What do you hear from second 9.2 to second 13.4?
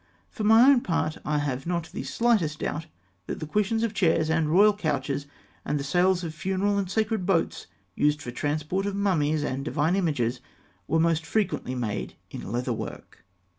and divine images, were most frequently made in leather work.